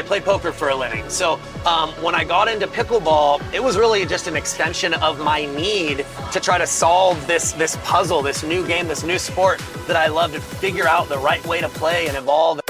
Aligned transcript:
I 0.00 0.02
played 0.02 0.24
poker 0.24 0.50
for 0.50 0.70
a 0.70 0.74
living. 0.74 1.06
So 1.10 1.38
um, 1.66 1.90
when 2.02 2.14
I 2.14 2.24
got 2.24 2.48
into 2.48 2.66
pickleball, 2.66 3.42
it 3.52 3.62
was 3.62 3.76
really 3.76 4.06
just 4.06 4.28
an 4.28 4.34
extension 4.34 4.94
of 4.94 5.20
my 5.20 5.44
need 5.44 6.06
to 6.32 6.40
try 6.40 6.56
to 6.56 6.66
solve 6.66 7.26
this 7.26 7.52
this 7.52 7.76
puzzle, 7.84 8.22
this 8.22 8.42
new 8.42 8.66
game, 8.66 8.88
this 8.88 9.02
new 9.02 9.18
sport 9.18 9.62
that 9.86 9.96
I 9.96 10.06
love 10.06 10.32
to 10.32 10.40
figure 10.40 10.88
out 10.88 11.10
the 11.10 11.18
right 11.18 11.46
way 11.46 11.60
to 11.60 11.68
play 11.68 12.08
and 12.08 12.16
evolve. 12.16 12.60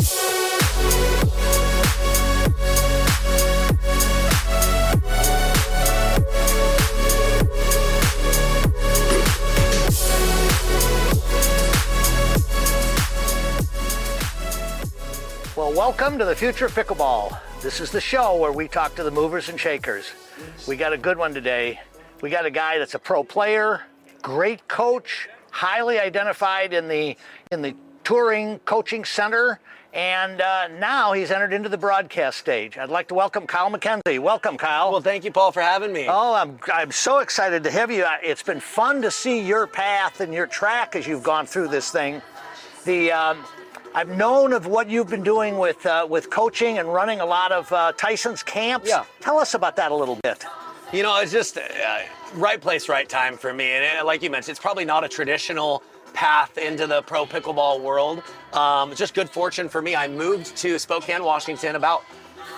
Welcome 15.91 16.21
to 16.21 16.25
the 16.25 16.37
future 16.37 16.67
of 16.67 16.73
pickleball. 16.73 17.37
This 17.63 17.81
is 17.81 17.91
the 17.91 18.01
show 18.01 18.37
where 18.37 18.53
we 18.53 18.69
talk 18.69 18.95
to 18.95 19.03
the 19.03 19.11
movers 19.11 19.49
and 19.49 19.59
shakers. 19.59 20.13
We 20.69 20.77
got 20.77 20.93
a 20.93 20.97
good 20.97 21.19
one 21.19 21.35
today. 21.35 21.81
We 22.23 22.31
got 22.31 22.47
a 22.47 22.51
guy 22.51 22.79
that's 22.79 22.95
a 22.95 22.99
pro 23.01 23.25
player, 23.25 23.81
great 24.23 24.69
coach, 24.69 25.29
highly 25.51 25.99
identified 25.99 26.75
in 26.75 26.87
the 26.87 27.17
in 27.51 27.61
the 27.61 27.75
touring 28.05 28.61
coaching 28.61 29.05
center, 29.05 29.59
and 29.93 30.41
uh, 30.41 30.69
now 30.79 31.13
he's 31.13 31.33
entered 31.33 31.53
into 31.53 31.69
the 31.69 31.77
broadcast 31.77 32.39
stage. 32.39 32.79
I'd 32.79 32.89
like 32.89 33.09
to 33.09 33.15
welcome 33.15 33.49
Kyle 33.49 33.69
McKenzie. 33.69 34.21
Welcome, 34.21 34.59
Kyle. 34.59 34.93
Well, 34.93 35.01
thank 35.01 35.25
you, 35.25 35.33
Paul, 35.33 35.51
for 35.51 35.61
having 35.61 35.93
me. 35.93 36.07
Oh, 36.09 36.35
I'm, 36.35 36.61
I'm 36.73 36.93
so 36.93 37.19
excited 37.19 37.65
to 37.65 37.71
have 37.73 37.91
you. 37.91 38.07
It's 38.23 38.45
been 38.45 38.61
fun 38.61 39.03
to 39.03 39.11
see 39.11 39.41
your 39.41 39.67
path 39.67 40.21
and 40.21 40.33
your 40.33 40.47
track 40.47 40.95
as 40.95 41.09
you've 41.09 41.25
gone 41.25 41.47
through 41.47 41.67
this 41.67 41.91
thing. 41.91 42.23
The 42.85 43.11
um, 43.11 43.45
I've 43.93 44.09
known 44.09 44.53
of 44.53 44.67
what 44.67 44.89
you've 44.89 45.09
been 45.09 45.25
doing 45.25 45.59
with 45.59 45.85
uh, 45.85 46.07
with 46.09 46.31
coaching 46.31 46.79
and 46.79 46.93
running 46.93 47.21
a 47.21 47.27
lot 47.27 47.51
of 47.51 47.73
uh, 47.73 47.93
Tyson's 47.97 48.43
camps. 48.43 48.89
Yeah. 48.89 49.05
Tell 49.21 49.39
us 49.39 49.55
about 49.55 49.75
that 49.77 49.91
a 49.91 49.95
little 49.95 50.17
bit. 50.23 50.45
You 50.93 51.03
know, 51.03 51.21
it's 51.21 51.33
just 51.33 51.59
uh, 51.59 51.63
right 52.35 52.61
place, 52.61 52.89
right 52.89 53.09
time 53.09 53.37
for 53.37 53.53
me. 53.53 53.71
And 53.71 53.99
uh, 53.99 54.05
like 54.05 54.23
you 54.23 54.31
mentioned, 54.31 54.53
it's 54.53 54.61
probably 54.61 54.85
not 54.85 55.03
a 55.03 55.09
traditional 55.09 55.83
path 56.13 56.57
into 56.59 56.87
the 56.87 57.03
pro 57.03 57.27
pickleball 57.27 57.81
world. 57.81 58.23
Um, 58.53 58.95
just 58.95 59.15
good 59.15 59.29
fortune 59.29 59.69
for 59.69 59.83
me. 59.83 59.97
I 59.97 60.07
moved 60.07 60.57
to 60.59 60.79
Spokane, 60.79 61.25
Washington 61.25 61.77
about 61.77 62.05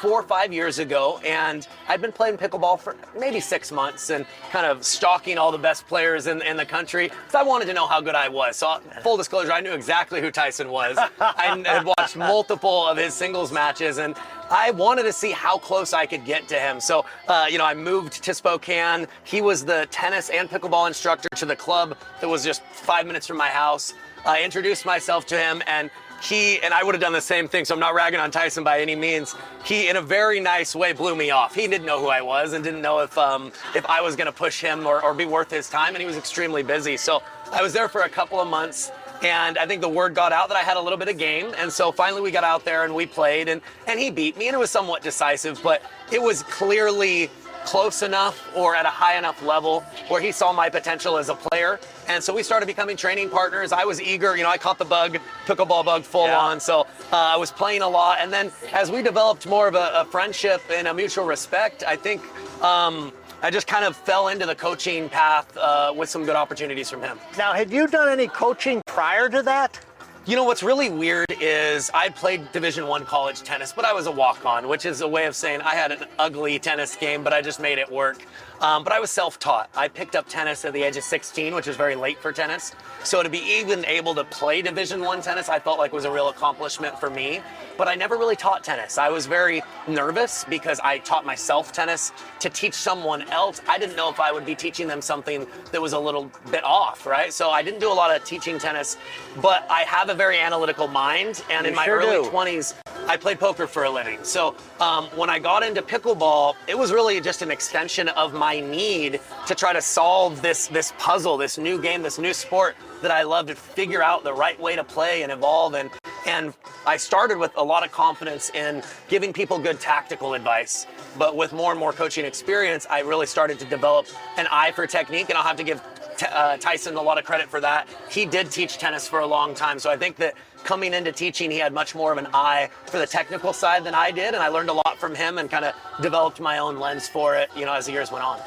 four 0.03 0.19
or 0.19 0.23
five 0.25 0.53
years 0.53 0.81
ago, 0.81 1.21
and 1.25 1.69
I'd 1.87 2.03
been 2.03 2.11
playing 2.11 2.37
pickleball 2.37 2.81
for 2.81 2.97
maybe 3.17 3.39
six 3.39 3.71
months 3.71 4.11
and 4.11 4.27
kind 4.51 4.67
of 4.67 4.85
stalking 4.85 5.39
all 5.39 5.53
the 5.53 5.59
best 5.59 5.87
players 5.87 6.27
in, 6.27 6.43
in 6.43 6.57
the 6.57 6.67
country 6.67 7.07
because 7.07 7.37
I 7.37 7.45
wanted 7.45 7.67
to 7.67 7.73
know 7.73 7.87
how 7.87 8.01
good 8.01 8.17
I 8.17 8.29
was. 8.29 8.57
So, 8.57 8.81
full 9.05 9.17
disclosure, 9.17 9.53
I 9.53 9.61
knew 9.61 9.73
exactly 9.73 10.21
who 10.21 10.33
Tyson 10.33 10.71
was. 10.71 10.99
I 11.21 11.63
had 11.65 11.87
watched 11.87 12.17
multiple 12.17 12.85
of 12.89 12.97
his 12.97 13.15
singles 13.15 13.53
matches, 13.53 13.99
and 13.99 14.17
I 14.51 14.73
wanted 14.73 15.05
to 15.05 15.13
see 15.13 15.31
how 15.31 15.57
close 15.57 15.93
I 15.93 16.05
could 16.05 16.25
get 16.25 16.49
to 16.49 16.59
him. 16.59 16.81
So, 16.81 17.05
uh, 17.29 17.47
you 17.49 17.59
know, 17.59 17.65
I 17.65 17.75
moved 17.75 18.25
to 18.25 18.35
Spokane. 18.35 19.07
He 19.23 19.41
was 19.41 19.65
the 19.65 19.87
tennis 19.93 20.31
and 20.31 20.51
pickleball 20.51 20.89
instructor 20.89 21.29
to 21.37 21.47
the 21.47 21.55
club 21.55 21.97
that 22.21 22.29
was 22.29 22.43
just 22.43 22.63
five 22.65 23.07
minutes 23.07 23.29
from 23.29 23.37
my 23.37 23.51
house. 23.51 23.95
I 24.27 24.43
introduced 24.43 24.85
myself 24.85 25.27
to 25.27 25.39
him, 25.39 25.63
and 25.69 25.91
he 26.23 26.61
and 26.61 26.73
I 26.73 26.85
would 26.85 26.95
have 26.95 27.03
done 27.03 27.13
the 27.13 27.21
same 27.21 27.49
thing. 27.49 27.65
So 27.65 27.75
I'm 27.75 27.81
not 27.81 27.95
ragging 27.95 28.21
on 28.21 28.31
Tyson 28.31 28.63
by 28.63 28.81
any 28.81 28.95
means. 28.95 29.35
He, 29.65 29.89
in 29.89 29.97
a 29.97 30.03
very 30.03 30.39
nice 30.39 30.75
way, 30.75 30.93
blew 30.93 31.17
me 31.17 31.31
off. 31.31 31.55
He 31.55 31.67
didn't 31.67 31.85
know 31.85 32.01
who 32.01 32.09
I 32.09 32.23
was 32.23 32.53
and 32.53 32.63
didn't 32.63 32.81
know 32.81 33.01
if 33.01 33.19
um, 33.19 33.53
if 33.75 33.85
I 33.87 34.01
was 34.01 34.15
going 34.15 34.27
to 34.27 34.33
push 34.33 34.61
him 34.61 34.87
or, 34.87 35.03
or 35.03 35.15
be 35.15 35.25
worth 35.25 35.51
his 35.51 35.69
time. 35.69 35.95
And 35.95 35.99
he 35.99 36.07
was 36.07 36.17
extremely 36.17 36.63
busy. 36.63 36.97
So 36.97 37.23
I 37.51 37.61
was 37.61 37.73
there 37.73 37.89
for 37.89 38.03
a 38.03 38.09
couple 38.09 38.41
of 38.41 38.49
months. 38.49 38.93
And 39.23 39.57
I 39.57 39.67
think 39.67 39.81
the 39.83 39.89
word 39.89 40.15
got 40.15 40.33
out 40.33 40.49
that 40.49 40.57
I 40.57 40.63
had 40.63 40.77
a 40.77 40.81
little 40.81 40.99
bit 40.99 41.09
of 41.09 41.17
game. 41.17 41.55
And 41.57 41.73
so 41.73 41.93
finally 41.93 42.21
we 42.21 42.33
got 42.33 42.43
out 42.43 42.65
there 42.65 42.85
and 42.85 42.93
we 42.93 43.07
played 43.07 43.49
and, 43.49 43.61
and 43.87 44.01
he 44.01 44.11
beat 44.11 44.37
me 44.37 44.49
and 44.49 44.55
it 44.55 44.59
was 44.59 44.71
somewhat 44.71 45.03
decisive, 45.03 45.61
but 45.63 45.83
it 46.11 46.21
was 46.21 46.43
clearly 46.43 47.31
close 47.65 48.03
enough 48.03 48.49
or 48.57 48.75
at 48.75 48.85
a 48.87 48.91
high 48.91 49.17
enough 49.17 49.43
level 49.43 49.81
where 50.09 50.21
he 50.21 50.33
saw 50.33 50.53
my 50.53 50.69
potential 50.69 51.17
as 51.17 51.29
a 51.29 51.35
player. 51.35 51.79
And 52.09 52.23
so 52.23 52.35
we 52.35 52.43
started 52.43 52.67
becoming 52.67 52.97
training 52.97 53.31
partners. 53.31 53.73
I 53.73 53.85
was 53.85 54.01
eager, 54.01 54.37
you 54.37 54.43
know, 54.43 54.51
I 54.51 54.59
caught 54.59 54.79
the 54.79 54.85
bug, 54.85 55.19
pickleball 55.47 55.85
bug 55.85 56.03
full 56.05 56.27
Yeah. 56.27 56.39
on. 56.39 56.61
So 56.61 56.81
uh, 57.13 57.17
I 57.17 57.37
was 57.37 57.51
playing 57.51 57.83
a 57.83 57.89
lot. 57.89 58.19
And 58.21 58.33
then 58.33 58.51
as 58.73 58.91
we 58.91 59.03
developed 59.03 59.47
more 59.47 59.69
of 59.69 59.75
a, 59.75 59.93
a 59.95 60.05
friendship 60.05 60.61
and 60.73 60.89
a 60.89 60.95
mutual 60.95 61.25
respect, 61.25 61.85
I 61.87 61.97
think 61.97 62.23
um, 62.63 63.13
I 63.43 63.51
just 63.51 63.67
kind 63.67 63.85
of 63.85 63.97
fell 63.97 64.29
into 64.29 64.47
the 64.47 64.55
coaching 64.55 65.09
path 65.09 65.57
uh, 65.57 65.93
with 65.97 66.09
some 66.09 66.25
good 66.25 66.37
opportunities 66.37 66.89
from 66.91 67.03
him. 67.03 67.19
Now, 67.37 67.53
had 67.53 67.71
you 67.71 67.87
done 67.89 68.09
any 68.09 68.29
coaching 68.29 68.83
prior 68.87 69.29
to 69.29 69.43
that? 69.43 69.79
You 70.25 70.37
know 70.37 70.45
what's 70.45 70.63
really 70.63 70.89
weird 70.89 71.27
is 71.41 71.91
I 71.93 72.09
played 72.09 72.53
Division 72.53 72.87
One 72.87 73.05
college 73.05 73.43
tennis, 73.43 73.73
but 73.73 73.85
I 73.85 73.93
was 73.93 74.07
a 74.07 74.11
walk-on, 74.13 74.69
which 74.69 74.87
is 74.87 75.01
a 75.01 75.09
way 75.09 75.27
of 75.27 75.35
saying 75.35 75.63
I 75.63 75.75
had 75.75 75.91
an 75.91 76.05
ugly 76.17 76.61
tennis 76.61 76.95
game, 76.95 77.25
but 77.25 77.33
I 77.33 77.43
just 77.43 77.59
made 77.59 77.79
it 77.79 77.91
work. 77.91 78.25
Um, 78.63 78.85
but 78.85 78.93
I 78.93 79.01
was 79.01 79.11
self-taught. 79.11 79.71
I 79.75 79.89
picked 79.89 80.15
up 80.15 80.29
tennis 80.29 80.65
at 80.65 80.73
the 80.73 80.85
age 80.85 80.97
of 80.97 81.03
16, 81.03 81.53
which 81.53 81.67
is 81.67 81.75
very 81.75 81.97
late 81.97 82.19
for 82.19 82.31
tennis. 82.31 82.77
So 83.03 83.21
to 83.21 83.29
be 83.29 83.41
even 83.41 83.85
able 83.87 84.15
to 84.15 84.23
play 84.23 84.63
Division 84.63 85.01
One 85.01 85.21
tennis, 85.21 85.49
I 85.49 85.59
felt 85.59 85.81
like 85.81 85.93
was 85.93 86.05
a 86.05 86.11
real 86.13 86.29
accomplishment 86.29 86.97
for 87.01 87.11
me. 87.11 87.41
But 87.77 87.89
I 87.89 87.97
never 87.97 88.17
really 88.17 88.37
taught 88.37 88.63
tennis. 88.63 88.99
I 88.99 89.09
was 89.09 89.27
very 89.27 89.63
nervous 89.89 90.45
because 90.45 90.79
I 90.79 90.99
taught 90.99 91.27
myself 91.27 91.73
tennis 91.73 92.13
to 92.39 92.49
teach 92.49 92.75
someone 92.75 93.23
else. 93.31 93.61
I 93.69 93.79
didn't 93.79 93.97
know 93.97 94.09
if 94.09 94.21
I 94.21 94.31
would 94.31 94.47
be 94.47 94.55
teaching 94.55 94.87
them 94.87 95.03
something 95.03 95.45
that 95.73 95.83
was 95.83 95.93
a 95.93 95.99
little 95.99 96.31
bit 96.53 96.63
off, 96.63 97.05
right? 97.05 97.33
So 97.33 97.51
I 97.51 97.63
didn't 97.63 97.81
do 97.81 97.91
a 97.91 97.93
lot 97.93 98.15
of 98.15 98.25
teaching 98.25 98.61
tennis, 98.61 98.97
but 99.41 99.67
I 99.69 99.81
have 99.81 100.09
a 100.09 100.15
very 100.15 100.39
analytical 100.39 100.87
mind, 100.87 101.43
and 101.51 101.67
in 101.67 101.75
my 101.75 101.87
sure 101.87 101.97
early 101.97 102.23
do. 102.23 102.31
20s, 102.31 102.75
I 103.09 103.17
played 103.17 103.41
poker 103.41 103.67
for 103.67 103.85
a 103.85 103.91
living. 103.91 104.19
So 104.23 104.55
um, 104.81 105.07
when 105.17 105.29
I 105.29 105.41
got 105.41 105.65
into 105.65 105.83
pickleball, 105.83 106.55
it 106.69 106.79
was 106.79 106.93
really 106.93 107.21
just 107.21 107.43
an 107.43 107.51
extension 107.51 108.09
of 108.11 108.33
my 108.33 108.52
need 108.61 109.21
to 109.47 109.55
try 109.55 109.73
to 109.73 109.83
solve 109.83 110.43
this 110.43 110.67
this 110.69 110.93
puzzle, 110.99 111.37
this 111.37 111.59
new 111.59 111.81
game, 111.81 112.03
this 112.03 112.19
new 112.19 112.35
sport 112.35 112.77
that 113.03 113.11
I 113.11 113.23
love 113.23 113.47
to 113.47 113.55
figure 113.55 114.03
out 114.03 114.25
the 114.25 114.33
right 114.33 114.59
way 114.61 114.77
to 114.77 114.85
play 114.85 115.23
and 115.23 115.33
evolve. 115.33 115.75
And 115.75 115.91
and 116.27 116.55
I 116.87 116.97
started 116.97 117.39
with 117.39 117.53
a 117.57 117.63
lot 117.63 117.85
of 117.85 117.93
confidence 117.93 118.51
in 118.51 118.83
giving 119.09 119.33
people 119.33 119.59
good 119.59 119.81
tactical 119.81 120.35
advice. 120.35 120.87
But 121.19 121.37
with 121.37 121.53
more 121.53 121.71
and 121.73 121.81
more 121.81 121.93
coaching 121.93 122.25
experience, 122.25 122.87
I 122.89 123.01
really 123.01 123.27
started 123.27 123.59
to 123.59 123.65
develop 123.65 124.07
an 124.37 124.47
eye 124.51 124.73
for 124.73 124.87
technique, 124.87 125.29
and 125.29 125.39
I'll 125.39 125.45
have 125.45 125.57
to 125.57 125.65
give 125.65 125.83
Uh, 126.23 126.57
Tyson 126.57 126.97
a 126.97 127.03
lot 127.03 127.19
of 127.19 127.25
credit 127.25 127.49
for 127.49 127.61
that. 127.61 127.89
He 128.11 128.27
did 128.27 128.51
teach 128.51 128.79
tennis 128.79 129.09
for 129.09 129.21
a 129.21 129.27
long 129.27 129.55
time, 129.55 129.79
so 129.79 129.91
I 129.91 129.97
think 129.97 130.17
that 130.17 130.35
coming 130.65 130.95
into 130.95 131.13
teaching, 131.13 131.51
he 131.51 131.59
had 131.59 131.73
much 131.73 131.95
more 131.95 132.13
of 132.13 132.19
an 132.19 132.29
eye 132.33 132.71
for 132.87 132.99
the 132.99 133.07
technical 133.07 133.53
side 133.53 133.85
than 133.85 133.95
I 133.95 134.11
did, 134.11 134.35
and 134.35 134.43
I 134.43 134.49
learned 134.49 134.71
a 134.71 134.75
lot 134.75 134.99
from 134.99 135.15
him 135.15 135.39
and 135.39 135.51
kind 135.51 135.65
of 135.65 135.75
developed 136.01 136.41
my 136.41 136.59
own 136.59 136.79
lens 136.79 137.09
for 137.09 137.35
it, 137.35 137.51
you 137.57 137.65
know, 137.65 137.73
as 137.73 137.87
the 137.87 137.93
years 137.93 138.13
went 138.13 138.25
on. 138.25 138.41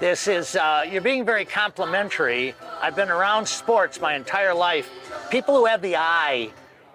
This 0.00 0.28
is, 0.28 0.56
uh, 0.56 0.84
you're 0.90 1.02
being 1.02 1.26
very 1.26 1.44
complimentary. 1.44 2.54
I've 2.80 2.96
been 2.96 3.10
around 3.10 3.46
sports 3.46 4.00
my 4.00 4.14
entire 4.14 4.54
life. 4.54 4.90
People 5.30 5.56
who 5.56 5.66
have 5.66 5.82
the 5.82 5.96
eye, 5.96 6.50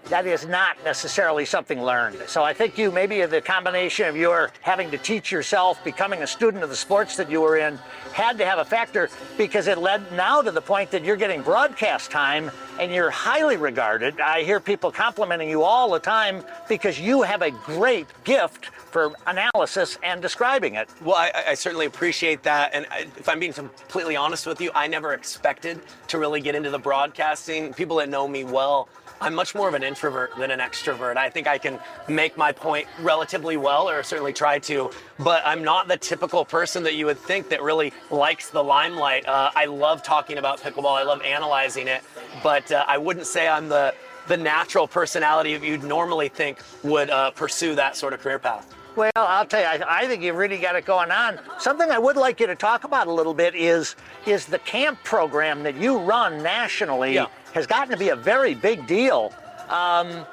that 0.10 0.28
is 0.28 0.46
not 0.46 0.78
necessarily 0.84 1.46
something 1.46 1.82
learned. 1.82 2.18
So 2.28 2.44
I 2.44 2.54
think 2.54 2.78
you, 2.78 2.92
maybe 2.92 3.26
the 3.26 3.42
combination 3.42 4.08
of 4.08 4.16
your 4.16 4.52
having 4.62 4.92
to 4.92 4.98
teach 4.98 5.32
yourself, 5.32 5.84
becoming 5.84 6.22
a 6.22 6.28
student 6.28 6.64
of 6.64 6.70
the 6.70 6.76
sports 6.76 7.18
that 7.18 7.30
you 7.30 7.42
were 7.42 7.58
in, 7.58 7.80
had 8.14 8.38
to 8.38 8.46
have 8.46 8.60
a 8.60 8.66
factor 8.66 9.10
because 9.38 9.68
it 9.68 9.78
led 9.78 10.12
now 10.14 10.42
to 10.42 10.52
the 10.52 10.62
point 10.62 10.92
that 10.92 11.04
you're 11.04 11.16
getting 11.16 11.42
broadcast 11.42 12.12
time 12.12 12.52
and 12.80 12.92
you're 12.92 13.10
highly 13.10 13.58
regarded. 13.58 14.20
I 14.22 14.44
hear 14.44 14.60
people 14.60 14.92
complimenting 14.92 15.50
you 15.50 15.64
all 15.64 15.92
the 15.92 16.00
time 16.00 16.44
because 16.70 17.00
you 17.00 17.24
have 17.24 17.42
a 17.42 17.52
great 17.52 18.08
gift 18.24 18.66
for 18.96 19.14
analysis 19.28 19.98
and 20.04 20.22
describing 20.22 20.76
it. 20.76 20.88
Well, 21.04 21.16
I, 21.16 21.32
I 21.50 21.54
certainly 21.56 21.86
appreciate 21.86 22.44
that. 22.44 22.74
And 22.74 22.86
I, 22.92 23.08
if 23.18 23.28
I'm 23.28 23.40
being 23.40 23.54
completely 23.54 24.16
honest 24.16 24.46
with 24.46 24.62
you, 24.62 24.72
I 24.74 24.88
never 24.88 25.14
expected 25.14 25.82
to 26.08 26.18
really 26.18 26.40
get 26.40 26.56
into 26.56 26.70
the 26.70 26.80
broadcasting. 26.80 27.74
People 27.74 27.98
that 27.98 28.08
know 28.08 28.28
me 28.28 28.46
well, 28.46 28.88
I'm 29.22 29.34
much 29.34 29.56
more 29.56 29.68
of 29.68 29.74
an 29.74 29.84
introvert 29.84 30.36
than 30.38 30.52
an 30.52 30.60
extrovert. 30.60 31.18
I 31.18 31.30
think 31.30 31.48
I 31.48 31.58
can 31.58 31.80
make 32.08 32.38
my 32.38 32.52
point 32.52 32.88
relatively 33.00 33.58
well, 33.58 33.90
or 33.90 34.04
certainly 34.04 34.34
try 34.34 34.60
to, 34.60 34.92
but 35.20 35.42
I'm 35.46 35.64
not 35.64 35.88
the 35.88 35.98
typical 35.98 36.44
person 36.44 36.84
that 36.84 36.96
you 36.96 37.06
would 37.06 37.18
think 37.18 37.50
that 37.50 37.62
really 37.62 37.94
likes 38.12 38.50
the 38.50 38.64
limelight. 38.64 39.28
Uh, 39.28 39.52
I 39.56 39.66
love 39.66 40.04
talking 40.04 40.38
about 40.38 40.60
pickleball, 40.60 40.98
I 40.98 41.04
love 41.04 41.22
analyzing 41.22 41.88
it, 41.88 42.04
but 42.44 42.72
uh, 42.72 42.84
I 42.88 42.98
wouldn't 42.98 43.28
say 43.28 43.48
I'm 43.48 43.70
the 43.70 43.94
the 44.28 44.38
natural 44.38 44.88
personality 44.88 45.52
you'd 45.52 45.84
normally 45.84 46.30
think 46.30 46.58
would 46.84 47.12
uh, 47.12 47.30
pursue 47.32 47.76
that 47.76 47.96
sort 47.96 48.12
of 48.12 48.20
career 48.20 48.40
path. 48.40 48.74
Well, 48.96 49.12
I'll 49.16 49.46
tell 49.46 49.60
you, 49.62 49.84
I, 49.84 50.04
I 50.04 50.08
think 50.08 50.24
you've 50.24 50.38
really 50.38 50.58
got 50.58 50.76
it 50.76 50.86
going 50.86 51.12
on. 51.12 51.40
Something 51.60 51.92
I 51.92 52.00
would 52.00 52.16
like 52.16 52.40
you 52.40 52.48
to 52.48 52.56
talk 52.56 52.86
about 52.86 53.08
a 53.08 53.12
little 53.12 53.34
bit 53.34 53.54
is 53.56 53.96
is 54.26 54.46
the 54.46 54.60
camp 54.60 55.04
program 55.04 55.64
that 55.64 55.76
you 55.76 55.98
run 56.00 56.42
nationally 56.42 57.16
Yeah. 57.16 57.28
has 57.54 57.68
gotten 57.68 57.92
to 57.92 57.98
be 57.98 58.10
a 58.10 58.16
very 58.16 58.56
big 58.56 58.88
deal. 58.88 59.34
Um, 59.70 60.26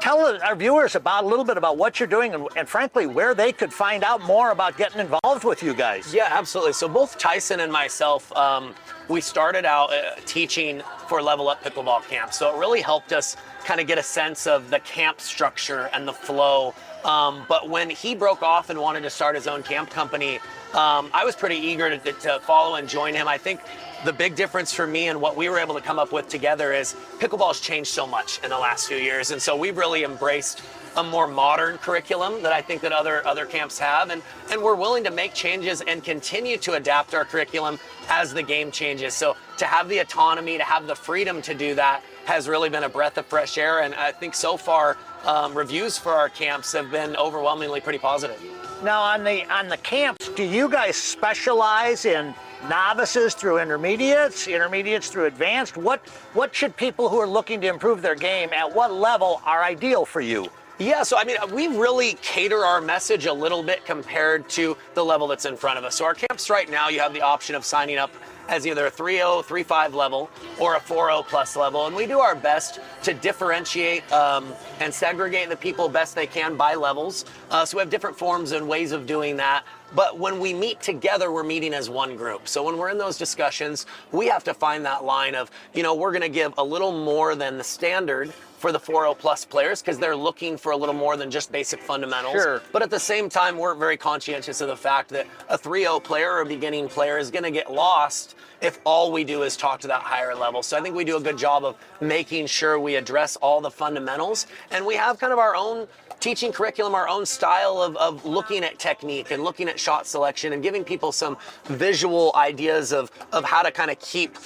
tell 0.00 0.20
our 0.42 0.56
viewers 0.56 0.94
about 0.96 1.24
a 1.24 1.26
little 1.26 1.44
bit 1.44 1.56
about 1.56 1.76
what 1.76 1.98
you're 2.00 2.06
doing 2.08 2.34
and, 2.34 2.46
and 2.56 2.68
frankly 2.68 3.06
where 3.06 3.34
they 3.34 3.52
could 3.52 3.72
find 3.72 4.02
out 4.04 4.20
more 4.22 4.50
about 4.50 4.76
getting 4.76 5.00
involved 5.00 5.44
with 5.44 5.62
you 5.62 5.74
guys. 5.74 6.12
Yeah, 6.12 6.28
absolutely. 6.30 6.72
So 6.72 6.88
both 6.88 7.18
Tyson 7.18 7.60
and 7.60 7.72
myself, 7.72 8.32
um, 8.36 8.74
we 9.08 9.20
started 9.20 9.64
out 9.64 9.92
uh, 9.92 10.14
teaching 10.26 10.82
for 11.08 11.22
Level 11.22 11.48
Up 11.48 11.62
Pickleball 11.62 12.06
Camp. 12.08 12.32
So 12.32 12.54
it 12.54 12.58
really 12.58 12.80
helped 12.80 13.12
us 13.12 13.36
kind 13.64 13.80
of 13.80 13.86
get 13.86 13.98
a 13.98 14.02
sense 14.02 14.46
of 14.46 14.70
the 14.70 14.80
camp 14.80 15.20
structure 15.20 15.88
and 15.92 16.06
the 16.06 16.12
flow 16.12 16.74
Um, 17.04 17.44
but 17.48 17.68
when 17.68 17.90
he 17.90 18.14
broke 18.14 18.42
off 18.42 18.70
and 18.70 18.78
wanted 18.78 19.02
to 19.02 19.10
start 19.10 19.34
his 19.34 19.46
own 19.46 19.62
camp 19.62 19.90
company, 19.90 20.36
um, 20.74 21.10
I 21.14 21.24
was 21.24 21.34
pretty 21.36 21.56
eager 21.56 21.96
to, 21.96 22.12
to 22.12 22.40
follow 22.40 22.74
and 22.76 22.88
join 22.88 23.14
him. 23.14 23.28
I 23.28 23.38
think 23.38 23.60
the 24.04 24.12
big 24.12 24.36
difference 24.36 24.72
for 24.72 24.86
me 24.86 25.08
and 25.08 25.20
what 25.20 25.36
we 25.36 25.48
were 25.48 25.58
able 25.58 25.74
to 25.74 25.80
come 25.80 25.98
up 25.98 26.12
with 26.12 26.28
together 26.28 26.72
is 26.72 26.94
pickleball's 27.18 27.60
changed 27.60 27.90
so 27.90 28.06
much 28.06 28.40
in 28.44 28.50
the 28.50 28.58
last 28.58 28.86
few 28.86 28.96
years, 28.96 29.30
and 29.30 29.40
so 29.40 29.56
we've 29.56 29.76
really 29.76 30.04
embraced 30.04 30.62
a 30.96 31.02
more 31.02 31.26
modern 31.26 31.78
curriculum 31.78 32.42
that 32.42 32.52
I 32.52 32.60
think 32.60 32.80
that 32.82 32.92
other 32.92 33.26
other 33.26 33.46
camps 33.46 33.78
have, 33.78 34.10
and 34.10 34.22
and 34.50 34.62
we're 34.62 34.74
willing 34.74 35.04
to 35.04 35.10
make 35.10 35.34
changes 35.34 35.80
and 35.80 36.02
continue 36.04 36.58
to 36.58 36.74
adapt 36.74 37.14
our 37.14 37.24
curriculum 37.24 37.78
as 38.08 38.34
the 38.34 38.42
game 38.42 38.70
changes. 38.70 39.14
So 39.14 39.36
to 39.58 39.64
have 39.64 39.88
the 39.88 39.98
autonomy, 39.98 40.58
to 40.58 40.64
have 40.64 40.86
the 40.86 40.96
freedom 40.96 41.40
to 41.42 41.54
do 41.54 41.74
that, 41.76 42.02
has 42.24 42.48
really 42.48 42.68
been 42.68 42.84
a 42.84 42.88
breath 42.88 43.18
of 43.18 43.26
fresh 43.26 43.58
air, 43.58 43.80
and 43.80 43.94
I 43.94 44.12
think 44.12 44.34
so 44.34 44.56
far 44.56 44.96
um, 45.24 45.54
reviews 45.54 45.98
for 45.98 46.12
our 46.12 46.28
camps 46.28 46.72
have 46.72 46.90
been 46.90 47.16
overwhelmingly 47.16 47.80
pretty 47.80 47.98
positive. 47.98 48.42
Now 48.82 49.00
on 49.02 49.24
the 49.24 49.44
on 49.52 49.68
the 49.68 49.76
camps, 49.78 50.28
do 50.28 50.44
you 50.44 50.68
guys 50.68 50.96
specialize 50.96 52.04
in 52.04 52.32
novices 52.68 53.34
through 53.34 53.58
intermediates, 53.58 54.46
intermediates 54.46 55.08
through 55.08 55.26
advanced? 55.26 55.76
What 55.76 56.06
what 56.34 56.54
should 56.54 56.76
people 56.76 57.08
who 57.08 57.18
are 57.18 57.26
looking 57.26 57.60
to 57.62 57.66
improve 57.66 58.02
their 58.02 58.14
game 58.14 58.52
at 58.52 58.72
what 58.72 58.92
level 58.92 59.42
are 59.44 59.64
ideal 59.64 60.04
for 60.04 60.20
you? 60.20 60.48
Yeah, 60.78 61.02
so 61.02 61.18
I 61.18 61.24
mean, 61.24 61.36
we 61.52 61.66
really 61.66 62.14
cater 62.22 62.64
our 62.64 62.80
message 62.80 63.26
a 63.26 63.32
little 63.32 63.64
bit 63.64 63.84
compared 63.84 64.48
to 64.50 64.76
the 64.94 65.04
level 65.04 65.26
that's 65.26 65.44
in 65.44 65.56
front 65.56 65.76
of 65.76 65.84
us. 65.84 65.96
So 65.96 66.04
our 66.04 66.14
camps 66.14 66.48
right 66.48 66.70
now, 66.70 66.88
you 66.88 67.00
have 67.00 67.12
the 67.12 67.22
option 67.22 67.56
of 67.56 67.64
signing 67.64 67.98
up 67.98 68.12
as 68.48 68.66
either 68.66 68.86
a 68.86 68.90
3.0, 68.90 69.44
3.5 69.44 69.92
level 69.94 70.30
or 70.58 70.74
a 70.76 70.80
4.0 70.80 71.26
plus 71.26 71.56
level. 71.56 71.86
And 71.86 71.94
we 71.94 72.06
do 72.06 72.18
our 72.18 72.34
best 72.34 72.80
to 73.02 73.14
differentiate 73.14 74.10
um, 74.12 74.52
and 74.80 74.92
segregate 74.92 75.48
the 75.48 75.56
people 75.56 75.88
best 75.88 76.14
they 76.14 76.26
can 76.26 76.56
by 76.56 76.74
levels. 76.74 77.24
Uh, 77.50 77.64
so 77.64 77.76
we 77.76 77.80
have 77.80 77.90
different 77.90 78.18
forms 78.18 78.52
and 78.52 78.66
ways 78.66 78.92
of 78.92 79.06
doing 79.06 79.36
that. 79.36 79.64
But 79.94 80.18
when 80.18 80.38
we 80.38 80.52
meet 80.52 80.82
together, 80.82 81.32
we're 81.32 81.44
meeting 81.44 81.72
as 81.72 81.88
one 81.88 82.16
group. 82.16 82.46
So 82.46 82.62
when 82.62 82.76
we're 82.76 82.90
in 82.90 82.98
those 82.98 83.16
discussions, 83.16 83.86
we 84.12 84.26
have 84.26 84.44
to 84.44 84.54
find 84.54 84.84
that 84.84 85.04
line 85.04 85.34
of, 85.34 85.50
you 85.72 85.82
know, 85.82 85.94
we're 85.94 86.12
going 86.12 86.22
to 86.22 86.28
give 86.28 86.52
a 86.58 86.64
little 86.64 86.92
more 86.92 87.34
than 87.34 87.56
the 87.56 87.64
standard 87.64 88.32
for 88.58 88.72
the 88.72 88.78
4.0 88.78 89.16
plus 89.18 89.44
players 89.44 89.80
because 89.80 89.98
they're 89.98 90.16
looking 90.16 90.56
for 90.56 90.72
a 90.72 90.76
little 90.76 90.94
more 90.94 91.16
than 91.16 91.30
just 91.30 91.52
basic 91.52 91.80
fundamentals. 91.80 92.34
Sure. 92.34 92.62
But 92.72 92.82
at 92.82 92.90
the 92.90 92.98
same 92.98 93.28
time, 93.28 93.56
we're 93.56 93.74
very 93.74 93.96
conscientious 93.96 94.60
of 94.60 94.68
the 94.68 94.76
fact 94.76 95.08
that 95.10 95.26
a 95.48 95.56
3-0 95.56 96.02
player 96.02 96.32
or 96.32 96.40
a 96.40 96.46
beginning 96.46 96.88
player 96.88 97.18
is 97.18 97.30
going 97.30 97.44
to 97.44 97.50
get 97.50 97.72
lost 97.72 98.34
if 98.60 98.80
all 98.84 99.12
we 99.12 99.22
do 99.22 99.42
is 99.42 99.56
talk 99.56 99.80
to 99.80 99.86
that 99.86 100.02
higher 100.02 100.34
level. 100.34 100.62
So 100.62 100.76
I 100.76 100.80
think 100.80 100.96
we 100.96 101.04
do 101.04 101.16
a 101.16 101.20
good 101.20 101.38
job 101.38 101.64
of 101.64 101.76
making 102.00 102.46
sure 102.46 102.80
we 102.80 102.96
address 102.96 103.36
all 103.36 103.60
the 103.60 103.70
fundamentals 103.70 104.46
and 104.72 104.84
we 104.84 104.96
have 104.96 105.18
kind 105.18 105.32
of 105.32 105.38
our 105.38 105.54
own 105.54 105.86
teaching 106.20 106.52
curriculum, 106.52 106.96
our 106.96 107.08
own 107.08 107.24
style 107.24 107.80
of, 107.80 107.96
of 107.96 108.24
looking 108.24 108.64
at 108.64 108.78
technique 108.78 109.30
and 109.30 109.44
looking 109.44 109.68
at 109.68 109.78
shot 109.78 110.06
selection 110.06 110.52
and 110.52 110.62
giving 110.64 110.82
people 110.82 111.12
some 111.12 111.36
visual 111.66 112.32
ideas 112.34 112.92
of, 112.92 113.10
of 113.32 113.44
how 113.44 113.62
to 113.62 113.70
kind 113.70 113.90
of 113.90 113.98
keep 114.00 114.36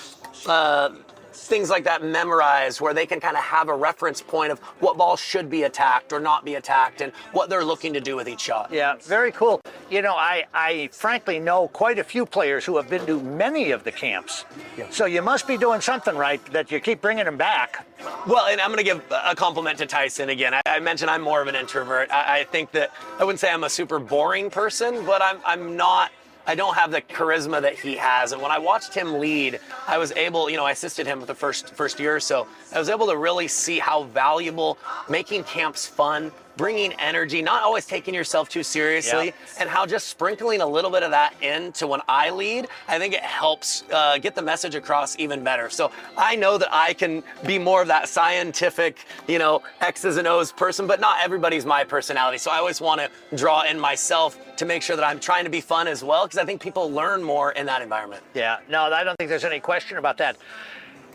uh, 0.47 0.91
things 1.33 1.71
like 1.71 1.85
that 1.85 2.03
memorized 2.03 2.81
where 2.81 2.95
they 2.95 3.07
can 3.07 3.21
kind 3.21 3.37
of 3.37 3.43
have 3.43 3.69
a 3.69 3.75
reference 3.75 4.21
point 4.21 4.53
of 4.53 4.59
what 4.81 4.97
ball 4.97 5.17
should 5.17 5.51
be 5.51 5.65
attacked 5.65 6.13
or 6.13 6.21
not 6.21 6.45
be 6.45 6.55
attacked 6.55 7.01
and 7.01 7.13
what 7.33 7.49
they're 7.49 7.65
looking 7.65 7.93
to 7.93 8.01
do 8.01 8.17
with 8.17 8.29
each 8.29 8.41
shot. 8.41 8.71
Yeah, 8.73 8.97
very 9.01 9.33
cool. 9.33 9.61
You 9.91 10.03
know, 10.03 10.15
I, 10.15 10.45
I 10.55 10.89
frankly 10.93 11.39
know 11.39 11.69
quite 11.69 11.99
a 11.99 12.05
few 12.05 12.27
players 12.27 12.65
who 12.65 12.77
have 12.77 12.89
been 12.89 13.05
to 13.07 13.21
many 13.21 13.71
of 13.71 13.85
the 13.85 13.93
camps. 13.93 14.45
Yeah. 14.77 14.89
So 14.91 15.07
you 15.07 15.23
must 15.23 15.47
be 15.47 15.57
doing 15.57 15.81
something 15.81 16.17
right 16.17 16.45
that 16.53 16.71
you 16.71 16.81
keep 16.81 17.01
bringing 17.01 17.25
them 17.25 17.37
back. 17.37 17.87
Well, 18.27 18.47
and 18.47 18.61
I'm 18.61 18.69
going 18.69 18.79
to 18.79 18.85
give 18.85 19.03
a 19.11 19.35
compliment 19.35 19.79
to 19.79 19.87
Tyson 19.87 20.29
again. 20.29 20.55
I, 20.55 20.61
I 20.67 20.81
mentioned 20.81 21.11
I'm 21.11 21.23
more 21.23 21.41
of 21.41 21.49
an 21.49 21.55
introvert. 21.55 22.11
I, 22.11 22.41
I 22.41 22.45
think 22.45 22.73
that 22.73 22.91
I 23.19 23.25
wouldn't 23.25 23.41
say 23.41 23.51
I'm 23.51 23.65
a 23.65 23.71
super 23.71 23.99
boring 23.99 24.51
person, 24.51 25.05
but 25.05 25.23
I'm, 25.23 25.39
I'm 25.45 25.77
not 25.77 26.11
I 26.47 26.55
don't 26.55 26.75
have 26.75 26.91
the 26.91 27.01
charisma 27.01 27.63
that 27.63 27.79
he 27.79 27.97
has. 27.97 28.33
And 28.33 28.43
when 28.43 28.51
I 28.51 28.59
watched 28.59 28.95
him 28.95 29.19
lead, 29.19 29.61
I 29.87 29.99
was 29.99 30.13
able, 30.13 30.51
you 30.51 30.57
know, 30.57 30.65
I 30.65 30.73
assisted 30.73 31.07
him 31.07 31.21
for 31.21 31.27
the 31.27 31.35
first 31.35 31.75
first 31.75 32.01
year 32.01 32.17
or 32.17 32.21
so. 32.21 32.47
I 32.73 32.79
was 32.79 32.89
able 32.89 33.07
to 33.07 33.17
really 33.17 33.49
see 33.49 33.79
how 33.79 34.05
valuable 34.05 34.79
making 35.09 35.45
camps 35.45 35.87
fun, 35.87 36.33
bringing 36.57 36.93
energy, 36.95 37.43
not 37.43 37.63
always 37.63 37.87
taking 37.87 38.15
yourself 38.15 38.49
too 38.49 38.63
seriously, 38.63 39.27
Yeah. 39.27 39.33
and 39.61 39.69
how 39.71 39.87
just 39.87 40.09
sprinkling 40.09 40.61
a 40.61 40.67
little 40.67 40.91
bit 40.91 41.03
of 41.03 41.11
that 41.11 41.35
into 41.43 41.87
when 41.87 42.01
I 42.09 42.31
lead, 42.31 42.69
I 42.89 42.99
think 42.99 43.15
it 43.15 43.23
helps 43.23 43.85
uh, 43.93 44.19
get 44.19 44.35
the 44.35 44.43
message 44.43 44.75
across 44.75 45.19
even 45.19 45.43
better. 45.43 45.71
So 45.71 45.91
I 46.17 46.37
know 46.37 46.59
that 46.59 46.69
I 46.71 46.93
can 46.95 47.23
be 47.47 47.59
more 47.59 47.81
of 47.83 47.89
that 47.89 48.09
scientific, 48.09 48.99
you 49.27 49.39
know, 49.39 49.63
X's 49.81 50.17
and 50.17 50.29
O's 50.29 50.53
person, 50.53 50.87
but 50.87 51.01
not 51.01 51.19
everybody's 51.23 51.65
my 51.65 51.85
personality. 51.85 52.39
So 52.39 52.51
I 52.51 52.59
always 52.59 52.81
want 52.81 53.01
to 53.01 53.37
draw 53.37 53.63
in 53.63 53.79
myself 53.81 54.39
to 54.57 54.65
make 54.67 54.83
sure 54.83 54.97
that 54.97 55.05
I'm 55.05 55.19
trying 55.21 55.45
to 55.45 55.51
be 55.51 55.61
fun 55.61 55.89
as 55.89 56.05
well, 56.05 56.27
because 56.27 56.39
I 56.39 56.45
think 56.45 56.61
people 56.61 56.91
learn 56.91 57.23
more 57.23 57.53
in 57.53 57.67
that 57.67 57.83
environment. 57.83 58.23
Yeah, 58.35 58.59
no, 58.69 58.83
I 58.93 59.05
don't 59.05 59.17
think 59.17 59.31
there's 59.31 59.45
any 59.45 59.61
question 59.61 59.97
about 59.97 60.19
that. 60.19 60.37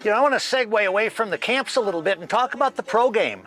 You 0.03 0.11
know, 0.11 0.17
I 0.17 0.21
want 0.21 0.33
to 0.33 0.39
segue 0.39 0.85
away 0.85 1.09
from 1.09 1.29
the 1.29 1.37
camps 1.37 1.75
a 1.75 1.81
little 1.81 2.01
bit 2.01 2.19
and 2.19 2.29
talk 2.29 2.53
about 2.53 2.75
the 2.75 2.83
pro 2.83 3.09
game. 3.09 3.41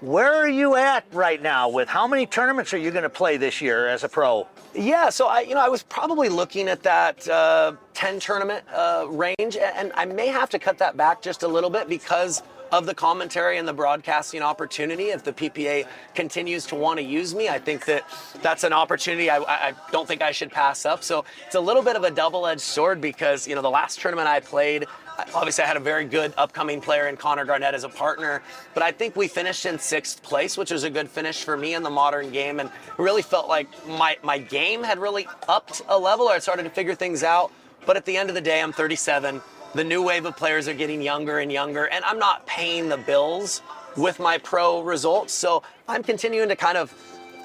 Where 0.00 0.32
are 0.32 0.48
you 0.48 0.76
at 0.76 1.04
right 1.12 1.42
now 1.42 1.68
with 1.68 1.88
how 1.88 2.06
many 2.06 2.24
tournaments 2.24 2.72
are 2.72 2.78
you 2.78 2.92
going 2.92 3.02
to 3.02 3.10
play 3.10 3.36
this 3.36 3.60
year 3.60 3.88
as 3.88 4.04
a 4.04 4.08
pro? 4.08 4.46
Yeah, 4.72 5.10
so 5.10 5.26
I, 5.26 5.40
you 5.40 5.54
know, 5.54 5.60
I 5.60 5.68
was 5.68 5.82
probably 5.82 6.28
looking 6.28 6.68
at 6.68 6.84
that 6.84 7.26
uh, 7.28 7.72
10 7.94 8.20
tournament 8.20 8.64
uh, 8.72 9.06
range, 9.08 9.56
and 9.56 9.90
I 9.96 10.04
may 10.04 10.28
have 10.28 10.50
to 10.50 10.58
cut 10.60 10.78
that 10.78 10.96
back 10.96 11.20
just 11.20 11.42
a 11.42 11.48
little 11.48 11.70
bit 11.70 11.88
because 11.88 12.44
of 12.70 12.86
the 12.86 12.94
commentary 12.94 13.58
and 13.58 13.66
the 13.66 13.72
broadcasting 13.72 14.40
opportunity. 14.40 15.06
If 15.06 15.24
the 15.24 15.32
PPA 15.32 15.88
continues 16.14 16.64
to 16.66 16.76
want 16.76 16.98
to 16.98 17.04
use 17.04 17.34
me, 17.34 17.48
I 17.48 17.58
think 17.58 17.84
that 17.86 18.04
that's 18.40 18.62
an 18.62 18.72
opportunity 18.72 19.30
I, 19.30 19.38
I 19.38 19.74
don't 19.90 20.06
think 20.06 20.22
I 20.22 20.30
should 20.30 20.52
pass 20.52 20.86
up. 20.86 21.02
So 21.02 21.24
it's 21.44 21.56
a 21.56 21.60
little 21.60 21.82
bit 21.82 21.96
of 21.96 22.04
a 22.04 22.10
double-edged 22.10 22.60
sword 22.60 23.00
because 23.00 23.48
you 23.48 23.56
know 23.56 23.62
the 23.62 23.70
last 23.70 23.98
tournament 23.98 24.28
I 24.28 24.38
played. 24.38 24.86
Obviously, 25.34 25.64
I 25.64 25.66
had 25.66 25.76
a 25.76 25.80
very 25.80 26.04
good 26.04 26.32
upcoming 26.36 26.80
player 26.80 27.08
in 27.08 27.16
Connor 27.16 27.44
Garnett 27.44 27.74
as 27.74 27.82
a 27.82 27.88
partner, 27.88 28.40
but 28.72 28.84
I 28.84 28.92
think 28.92 29.16
we 29.16 29.26
finished 29.26 29.66
in 29.66 29.76
sixth 29.76 30.22
place, 30.22 30.56
which 30.56 30.70
was 30.70 30.84
a 30.84 30.90
good 30.90 31.10
finish 31.10 31.42
for 31.42 31.56
me 31.56 31.74
in 31.74 31.82
the 31.82 31.90
modern 31.90 32.30
game, 32.30 32.60
and 32.60 32.70
really 32.98 33.22
felt 33.22 33.48
like 33.48 33.66
my 33.88 34.16
my 34.22 34.38
game 34.38 34.84
had 34.84 35.00
really 35.00 35.26
upped 35.48 35.82
a 35.88 35.98
level, 35.98 36.26
or 36.26 36.32
I 36.32 36.38
started 36.38 36.62
to 36.62 36.70
figure 36.70 36.94
things 36.94 37.24
out. 37.24 37.50
But 37.84 37.96
at 37.96 38.04
the 38.04 38.16
end 38.16 38.28
of 38.28 38.36
the 38.36 38.40
day, 38.40 38.62
I'm 38.62 38.72
37. 38.72 39.40
The 39.74 39.84
new 39.84 40.02
wave 40.02 40.24
of 40.24 40.36
players 40.36 40.68
are 40.68 40.74
getting 40.74 41.02
younger 41.02 41.40
and 41.40 41.50
younger, 41.50 41.86
and 41.86 42.04
I'm 42.04 42.20
not 42.20 42.46
paying 42.46 42.88
the 42.88 42.96
bills 42.96 43.60
with 43.96 44.20
my 44.20 44.38
pro 44.38 44.82
results. 44.82 45.32
So 45.32 45.64
I'm 45.88 46.04
continuing 46.04 46.48
to 46.48 46.56
kind 46.56 46.78
of 46.78 46.94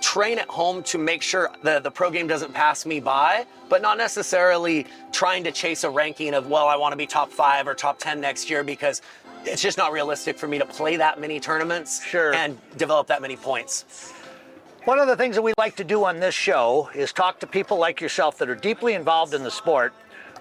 train 0.04 0.38
at 0.38 0.50
home 0.50 0.84
to 0.84 0.98
make 0.98 1.22
sure 1.22 1.50
that 1.64 1.82
the 1.82 1.90
pro 1.90 2.12
game 2.12 2.28
doesn't 2.28 2.54
pass 2.54 2.86
me 2.86 3.00
by, 3.00 3.46
but 3.70 3.82
not 3.82 3.98
necessarily 3.98 4.86
trying 5.14 5.46
to 5.46 5.52
chase 5.52 5.86
a 5.86 5.90
ranking 5.90 6.34
of, 6.34 6.48
well, 6.48 6.68
I 6.68 6.76
want 6.76 6.92
to 6.92 6.98
be 6.98 7.08
top 7.08 7.32
five 7.32 7.68
or 7.68 7.74
top 7.74 8.00
10 8.00 8.20
next 8.20 8.50
year 8.50 8.64
because 8.66 9.02
it's 9.46 9.62
just 9.62 9.78
not 9.78 9.94
realistic 9.94 10.38
for 10.38 10.48
me 10.48 10.60
to 10.60 10.66
play 10.66 10.98
that 10.98 11.22
many 11.22 11.40
tournaments 11.40 12.04
Sure. 12.04 12.34
and 12.34 12.60
develop 12.78 13.08
that 13.08 13.22
many 13.22 13.38
points. 13.38 14.12
One 14.84 15.00
of 15.00 15.08
the 15.08 15.16
things 15.16 15.36
that 15.38 15.42
we 15.42 15.54
like 15.58 15.78
to 15.78 15.86
do 15.86 16.04
on 16.04 16.20
this 16.20 16.36
show 16.36 16.90
is 16.94 17.14
talk 17.14 17.40
to 17.40 17.48
people 17.48 17.78
like 17.78 18.02
yourself 18.02 18.38
that 18.40 18.50
are 18.50 18.56
deeply 18.56 18.96
involved 18.96 19.34
in 19.34 19.42
the 19.42 19.52
sport. 19.52 19.94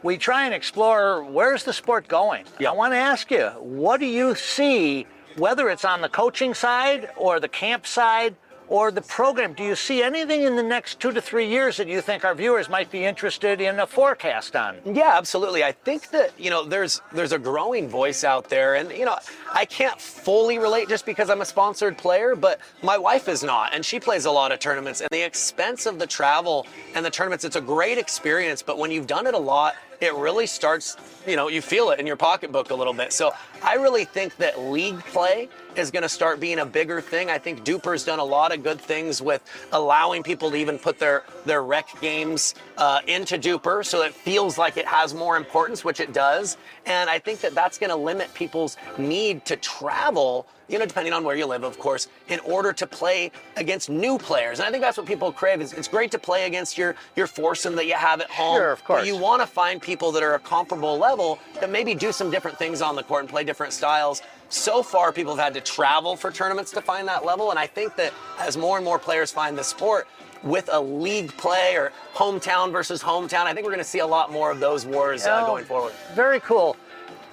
We 0.02 0.18
try 0.18 0.44
and 0.44 0.52
explore 0.52 1.22
where's 1.22 1.62
the 1.62 1.72
sport 1.72 2.08
going. 2.08 2.46
Yeah. 2.58 2.70
I 2.70 2.74
want 2.74 2.92
to 2.94 2.98
ask 2.98 3.30
you, 3.30 3.46
what 3.60 4.00
do 4.00 4.06
you 4.06 4.34
see, 4.34 5.06
whether 5.36 5.68
it's 5.70 5.84
on 5.84 6.00
the 6.00 6.08
coaching 6.08 6.52
side 6.52 7.10
or 7.16 7.38
the 7.38 7.46
camp 7.48 7.86
side 7.86 8.34
or 8.72 8.90
the 8.90 9.02
program? 9.02 9.52
Do 9.52 9.62
you 9.62 9.76
see 9.76 10.02
anything 10.02 10.44
in 10.44 10.56
the 10.56 10.62
next 10.62 10.98
two 10.98 11.12
to 11.12 11.20
three 11.20 11.46
years 11.46 11.76
that 11.76 11.88
you 11.88 12.00
think 12.00 12.24
our 12.24 12.34
viewers 12.34 12.70
might 12.70 12.90
be 12.90 13.04
interested 13.04 13.60
in 13.60 13.78
a 13.80 13.86
forecast 13.86 14.56
on? 14.56 14.78
Yeah, 14.86 15.12
absolutely. 15.14 15.62
I 15.62 15.72
think 15.72 16.08
that 16.10 16.32
you 16.40 16.48
know 16.48 16.64
there's 16.64 17.02
there's 17.12 17.32
a 17.32 17.38
growing 17.38 17.86
voice 17.86 18.24
out 18.24 18.48
there, 18.48 18.76
and 18.76 18.90
you 18.90 19.04
know 19.04 19.18
I 19.52 19.66
can't 19.66 20.00
fully 20.00 20.58
relate 20.58 20.88
just 20.88 21.04
because 21.04 21.28
I'm 21.28 21.42
a 21.42 21.44
sponsored 21.44 21.98
player, 21.98 22.34
but 22.34 22.60
my 22.82 22.96
wife 22.96 23.28
is 23.28 23.42
not, 23.42 23.74
and 23.74 23.84
she 23.84 24.00
plays 24.00 24.24
a 24.24 24.30
lot 24.30 24.52
of 24.52 24.58
tournaments, 24.58 25.02
and 25.02 25.10
the 25.10 25.24
expense 25.24 25.84
of 25.84 25.98
the 25.98 26.06
travel 26.06 26.66
and 26.94 27.04
the 27.04 27.10
tournaments, 27.10 27.44
it's 27.44 27.56
a 27.56 27.60
great 27.60 27.98
experience, 27.98 28.62
but 28.62 28.78
when 28.78 28.90
you've 28.90 29.06
done 29.06 29.26
it 29.26 29.34
a 29.34 29.38
lot, 29.38 29.74
it 30.02 30.12
really 30.16 30.48
starts, 30.48 30.96
you 31.28 31.36
know, 31.36 31.48
you 31.48 31.62
feel 31.62 31.90
it 31.90 32.00
in 32.00 32.06
your 32.08 32.16
pocketbook 32.16 32.70
a 32.70 32.74
little 32.74 32.92
bit. 32.92 33.12
So 33.12 33.32
I 33.62 33.74
really 33.74 34.04
think 34.04 34.36
that 34.38 34.58
league 34.58 34.98
play 35.04 35.48
is 35.76 35.92
going 35.92 36.02
to 36.02 36.08
start 36.08 36.40
being 36.40 36.58
a 36.58 36.66
bigger 36.66 37.00
thing. 37.00 37.30
I 37.30 37.38
think 37.38 37.64
DUPR's 37.64 38.04
done 38.04 38.18
a 38.18 38.24
lot 38.24 38.52
of 38.52 38.64
good 38.64 38.80
things 38.80 39.22
with 39.22 39.42
allowing 39.70 40.24
people 40.24 40.50
to 40.50 40.56
even 40.56 40.76
put 40.76 40.98
their 40.98 41.22
their 41.46 41.62
rec 41.62 41.88
games 42.00 42.56
uh, 42.78 43.00
into 43.06 43.38
Duper, 43.38 43.86
so 43.86 44.02
it 44.02 44.12
feels 44.12 44.58
like 44.58 44.76
it 44.76 44.86
has 44.86 45.14
more 45.14 45.36
importance, 45.36 45.84
which 45.84 46.00
it 46.00 46.12
does. 46.12 46.56
And 46.84 47.08
I 47.08 47.20
think 47.20 47.40
that 47.40 47.54
that's 47.54 47.78
going 47.78 47.90
to 47.90 47.96
limit 47.96 48.34
people's 48.34 48.76
need 48.98 49.44
to 49.46 49.56
travel 49.56 50.46
you 50.72 50.78
know, 50.78 50.86
depending 50.86 51.12
on 51.12 51.22
where 51.22 51.36
you 51.36 51.44
live, 51.44 51.64
of 51.64 51.78
course, 51.78 52.08
in 52.28 52.40
order 52.40 52.72
to 52.72 52.86
play 52.86 53.30
against 53.56 53.90
new 53.90 54.16
players. 54.16 54.58
And 54.58 54.66
I 54.66 54.70
think 54.70 54.82
that's 54.82 54.96
what 54.96 55.06
people 55.06 55.30
crave. 55.30 55.60
It's, 55.60 55.74
it's 55.74 55.86
great 55.86 56.10
to 56.12 56.18
play 56.18 56.46
against 56.46 56.78
your 56.78 56.94
your 57.14 57.26
foursome 57.26 57.76
that 57.76 57.86
you 57.86 57.94
have 57.94 58.22
at 58.22 58.30
home. 58.30 58.56
Sure, 58.56 58.72
of 58.72 58.82
course. 58.82 59.06
You 59.06 59.16
want 59.16 59.42
to 59.42 59.46
find 59.46 59.82
people 59.82 59.91
that 59.92 60.22
are 60.22 60.34
a 60.34 60.38
comparable 60.38 60.98
level 60.98 61.38
that 61.60 61.70
maybe 61.70 61.94
do 61.94 62.12
some 62.12 62.30
different 62.30 62.58
things 62.58 62.80
on 62.80 62.96
the 62.96 63.02
court 63.02 63.20
and 63.20 63.28
play 63.28 63.44
different 63.44 63.72
styles. 63.72 64.22
So 64.48 64.82
far, 64.82 65.12
people 65.12 65.34
have 65.36 65.44
had 65.44 65.54
to 65.54 65.60
travel 65.60 66.16
for 66.16 66.30
tournaments 66.30 66.70
to 66.72 66.80
find 66.80 67.06
that 67.08 67.24
level, 67.24 67.50
and 67.50 67.58
I 67.58 67.66
think 67.66 67.96
that 67.96 68.12
as 68.38 68.56
more 68.56 68.76
and 68.76 68.84
more 68.84 68.98
players 68.98 69.30
find 69.30 69.56
the 69.56 69.64
sport, 69.64 70.06
with 70.42 70.68
a 70.72 70.80
league 70.80 71.30
play 71.36 71.76
or 71.76 71.92
hometown 72.14 72.72
versus 72.72 73.00
hometown. 73.02 73.44
I 73.44 73.54
think 73.54 73.64
we're 73.64 73.72
going 73.72 73.78
to 73.84 73.88
see 73.88 74.00
a 74.00 74.06
lot 74.06 74.32
more 74.32 74.50
of 74.50 74.58
those 74.60 74.84
wars 74.84 75.24
uh, 75.24 75.42
Oh, 75.42 75.46
going 75.46 75.64
forward. 75.64 75.92
Very 76.14 76.40
cool. 76.40 76.76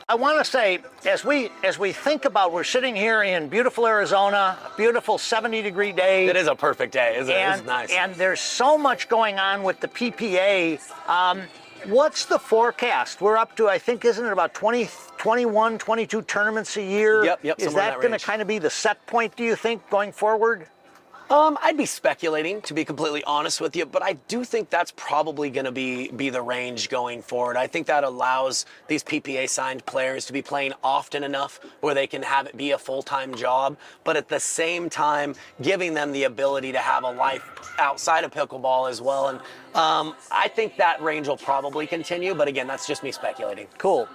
I 0.07 0.15
want 0.15 0.39
to 0.39 0.45
say, 0.45 0.79
as 1.05 1.23
we 1.23 1.49
as 1.63 1.77
we 1.77 1.91
think 1.91 2.25
about, 2.25 2.51
we're 2.51 2.63
sitting 2.63 2.95
here 2.95 3.21
in 3.21 3.47
beautiful 3.47 3.85
Arizona, 3.85 4.57
beautiful 4.75 5.19
70 5.19 5.61
degree 5.61 5.91
day. 5.91 6.27
It 6.27 6.35
is 6.35 6.47
a 6.47 6.55
perfect 6.55 6.93
day, 6.93 7.17
isn't 7.17 7.31
it? 7.31 7.37
and, 7.37 7.59
It's 7.59 7.67
nice. 7.67 7.91
and 7.91 8.15
there's 8.15 8.39
so 8.39 8.75
much 8.75 9.07
going 9.07 9.37
on 9.37 9.61
with 9.61 9.79
the 9.79 9.87
PPA. 9.87 10.79
Um, 11.07 11.41
what's 11.85 12.25
the 12.25 12.39
forecast? 12.39 13.21
We're 13.21 13.37
up 13.37 13.55
to, 13.57 13.67
I 13.67 13.77
think, 13.77 14.05
isn't 14.05 14.25
it 14.25 14.31
about 14.31 14.53
20, 14.53 14.89
21, 15.17 15.77
22 15.77 16.21
tournaments 16.23 16.77
a 16.77 16.83
year? 16.83 17.25
Yep, 17.25 17.39
yep, 17.43 17.59
Is 17.59 17.73
that 17.73 17.93
that 17.93 18.01
going 18.01 18.17
to 18.17 18.19
kind 18.19 18.41
of 18.41 18.47
be 18.47 18.59
the 18.59 18.69
set 18.69 19.05
point, 19.07 19.35
do 19.35 19.43
you 19.43 19.55
think, 19.55 19.87
going 19.89 20.11
forward? 20.11 20.67
Um, 21.29 21.59
I'd 21.61 21.77
be 21.77 21.85
speculating, 21.85 22.59
to 22.63 22.73
be 22.73 22.83
completely 22.83 23.23
honest 23.23 23.61
with 23.61 23.75
you, 23.75 23.85
but 23.85 24.01
I 24.01 24.13
do 24.13 24.43
think 24.43 24.71
that's 24.71 24.91
probably 24.95 25.51
going 25.51 25.65
to 25.65 25.71
be 25.71 26.09
be 26.09 26.31
the 26.31 26.41
range 26.41 26.89
going 26.89 27.21
forward. 27.21 27.55
I 27.55 27.67
think 27.67 27.85
that 27.85 28.03
allows 28.03 28.65
these 28.87 29.03
PPA 29.03 29.47
signed 29.47 29.85
players 29.85 30.25
to 30.25 30.33
be 30.33 30.41
playing 30.41 30.73
often 30.83 31.23
enough 31.23 31.59
where 31.81 31.93
they 31.93 32.07
can 32.07 32.23
have 32.23 32.47
it 32.47 32.57
be 32.57 32.71
a 32.71 32.79
full 32.79 33.03
time 33.03 33.35
job, 33.35 33.77
but 34.03 34.17
at 34.17 34.27
the 34.27 34.39
same 34.39 34.89
time 34.89 35.35
giving 35.61 35.93
them 35.93 36.11
the 36.13 36.23
ability 36.23 36.71
to 36.71 36.79
have 36.79 37.03
a 37.03 37.11
life 37.11 37.43
outside 37.77 38.23
of 38.23 38.31
pickleball 38.31 38.89
as 38.89 38.99
well. 38.99 39.27
And 39.27 39.37
um, 39.75 40.15
I 40.31 40.47
think 40.47 40.77
that 40.77 40.99
range 40.99 41.27
will 41.27 41.37
probably 41.37 41.85
continue, 41.85 42.33
but 42.33 42.47
again, 42.47 42.65
that's 42.65 42.87
just 42.87 43.03
me 43.03 43.11
speculating. 43.11 43.67
Cool. 43.77 44.09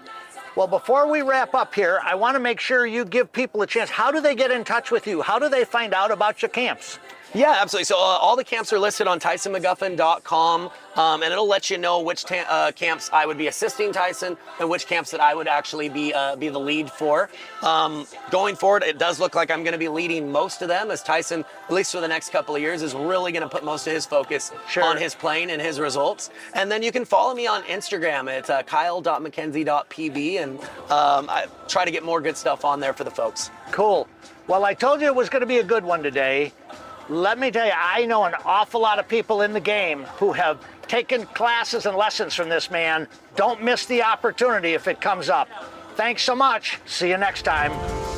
Well, 0.56 0.68
before 0.68 1.11
we 1.11 1.23
wrap 1.23 1.52
up 1.52 1.75
here, 1.75 2.00
I 2.04 2.14
want 2.14 2.37
to 2.37 2.40
make 2.40 2.61
sure 2.61 2.87
you 2.87 3.04
give 3.04 3.32
people 3.32 3.62
a 3.62 3.66
chance. 3.66 3.90
How 3.90 4.12
do 4.12 4.20
they 4.20 4.37
get 4.37 4.52
in 4.52 4.62
touch 4.62 4.92
with 4.92 5.04
you? 5.08 5.20
How 5.20 5.40
do 5.40 5.49
they 5.49 5.64
find 5.64 5.92
out 5.92 6.12
about 6.12 6.42
your 6.42 6.49
camps? 6.49 7.00
Yeah, 7.34 7.56
absolutely. 7.60 7.84
So 7.86 7.96
uh, 7.96 7.98
all 7.98 8.36
the 8.36 8.44
camps 8.44 8.72
are 8.72 8.78
listed 8.78 9.08
on 9.08 9.18
TysonMcGuffin.com, 9.18 10.70
um, 10.94 11.22
and 11.24 11.32
it'll 11.32 11.48
let 11.48 11.68
you 11.68 11.78
know 11.78 12.00
which 12.00 12.24
ta- 12.24 12.46
uh, 12.48 12.70
camps 12.70 13.10
I 13.12 13.26
would 13.26 13.36
be 13.36 13.48
assisting 13.48 13.92
Tyson 13.92 14.36
and 14.60 14.70
which 14.70 14.86
camps 14.86 15.10
that 15.10 15.20
I 15.20 15.34
would 15.34 15.48
actually 15.48 15.88
be 15.88 16.14
uh, 16.14 16.36
be 16.36 16.48
the 16.48 16.60
lead 16.60 16.88
for. 16.90 17.28
Um, 17.62 18.06
going 18.30 18.54
forward, 18.54 18.84
it 18.84 18.98
does 18.98 19.18
look 19.18 19.34
like 19.34 19.50
I'm 19.50 19.64
going 19.64 19.72
to 19.72 19.78
be 19.78 19.88
leading 19.88 20.30
most 20.30 20.62
of 20.62 20.68
them, 20.68 20.92
as 20.92 21.02
Tyson, 21.02 21.44
at 21.64 21.72
least 21.72 21.90
for 21.90 22.00
the 22.00 22.06
next 22.06 22.30
couple 22.30 22.54
of 22.54 22.62
years, 22.62 22.82
is 22.82 22.94
really 22.94 23.32
going 23.32 23.42
to 23.42 23.48
put 23.48 23.64
most 23.64 23.86
of 23.88 23.92
his 23.92 24.06
focus 24.06 24.52
Sure. 24.68 24.84
on 24.84 24.96
his 24.96 25.16
playing 25.16 25.50
and 25.50 25.60
his 25.60 25.80
results. 25.80 26.30
And 26.54 26.70
then 26.70 26.84
you 26.84 26.92
can 26.92 27.04
follow 27.04 27.34
me 27.34 27.48
on 27.48 27.62
Instagram. 27.64 28.30
at 28.30 28.48
uh, 28.48 28.62
kyle.mckenzie.pb, 28.62 30.40
and 30.42 30.60
um, 30.90 31.28
I 31.28 31.46
try 31.66 31.84
to 31.84 31.90
get 31.90 32.04
more 32.04 32.20
good 32.20 32.36
stuff 32.36 32.64
on 32.64 32.78
there 32.78 32.92
for 32.92 33.02
the 33.02 33.10
folks. 33.10 33.50
Cool. 33.72 34.06
Well, 34.46 34.64
I 34.64 34.74
told 34.74 35.00
you 35.00 35.06
it 35.08 35.14
was 35.14 35.28
going 35.28 35.40
to 35.40 35.46
be 35.46 35.58
a 35.58 35.64
good 35.64 35.84
one 35.84 36.02
today. 36.02 36.52
Let 37.08 37.38
me 37.38 37.50
tell 37.50 37.66
you, 37.66 37.73
I 37.76 38.06
know 38.06 38.25
an 38.25 38.34
awful 38.44 38.80
lot 38.80 38.99
of 38.99 39.06
people 39.06 39.42
in 39.42 39.52
the 39.52 39.61
game 39.61 40.04
who 40.16 40.32
have 40.32 40.58
taken 40.88 41.26
classes 41.26 41.87
and 41.87 41.96
lessons 41.96 42.34
from 42.34 42.49
this 42.49 42.70
man. 42.70 43.08
Don't 43.37 43.62
miss 43.62 43.87
the 43.87 44.02
opportunity 44.02 44.73
if 44.73 44.88
it 44.88 45.00
comes 45.00 45.28
up. 45.28 45.49
Thanks 45.96 46.23
so 46.23 46.34
much. 46.34 46.80
See 46.87 47.11
you 47.11 47.18
next 47.18 47.42
time. 47.42 48.13